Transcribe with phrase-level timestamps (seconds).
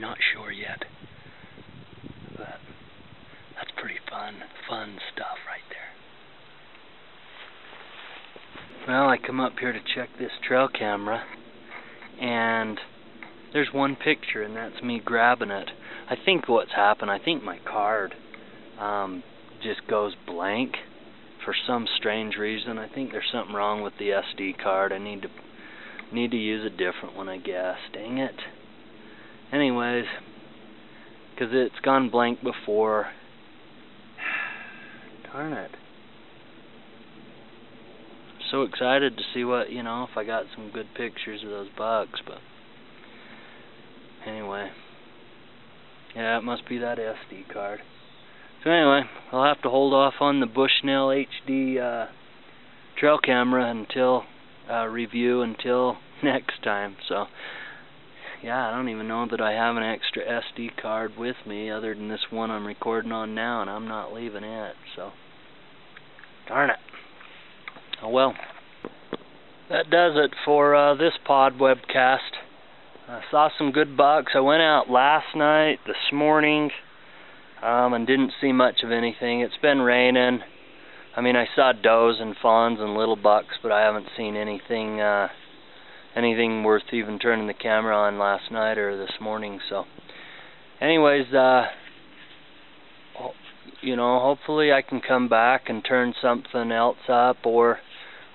[0.00, 0.84] Not sure yet.
[2.36, 2.60] But
[3.56, 4.34] that's pretty fun,
[4.68, 5.78] fun stuff right there.
[8.86, 11.24] Well, I come up here to check this trail camera,
[12.20, 12.78] and
[13.52, 15.70] there's one picture, and that's me grabbing it.
[16.08, 18.14] I think what's happened, I think my card
[18.78, 19.22] um,
[19.62, 20.76] just goes blank
[21.44, 22.78] for some strange reason.
[22.78, 24.92] I think there's something wrong with the SD card.
[24.92, 25.28] I need to
[26.12, 27.76] need to use a different one, I guess.
[27.92, 28.34] Dang it.
[29.52, 30.04] Anyways,
[31.34, 33.08] because it's gone blank before.
[35.32, 35.70] Darn it.
[38.50, 41.68] So excited to see what, you know, if I got some good pictures of those
[41.76, 42.38] bucks, but
[44.26, 44.70] anyway.
[46.14, 47.80] Yeah, it must be that SD card.
[48.64, 52.10] So anyway, I'll have to hold off on the Bushnell HD uh,
[52.98, 54.24] trail camera until
[54.70, 56.96] uh, review until next time.
[57.08, 57.26] So
[58.42, 61.94] yeah, I don't even know that I have an extra SD card with me other
[61.94, 64.74] than this one I'm recording on now, and I'm not leaving it.
[64.96, 65.10] So
[66.46, 66.76] darn it.
[68.02, 68.34] Oh well.
[69.70, 72.18] That does it for uh, this pod webcast.
[73.06, 74.32] I saw some good bucks.
[74.34, 76.70] I went out last night, this morning
[77.62, 79.40] um, and didn't see much of anything.
[79.40, 80.40] It's been raining.
[81.16, 85.00] I mean, I saw does and fawns and little bucks, but I haven't seen anything
[85.00, 85.28] uh,
[86.16, 89.60] anything worth even turning the camera on last night or this morning.
[89.68, 89.84] So,
[90.80, 91.66] anyways, uh,
[93.80, 97.78] you know, hopefully I can come back and turn something else up, or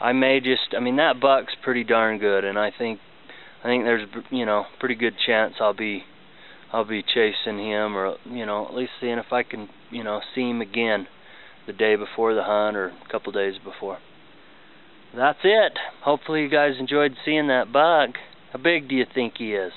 [0.00, 0.74] I may just.
[0.76, 3.00] I mean, that buck's pretty darn good, and I think
[3.62, 6.04] I think there's you know pretty good chance I'll be
[6.72, 10.20] I'll be chasing him or you know at least seeing if I can you know
[10.34, 11.06] see him again
[11.66, 13.98] the day before the hunt or a couple days before.
[15.14, 15.78] That's it.
[16.02, 18.16] Hopefully you guys enjoyed seeing that bug.
[18.52, 19.72] How big do you think he is?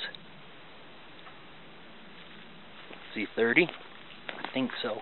[2.91, 3.67] Is he 30?
[3.67, 4.97] I think so.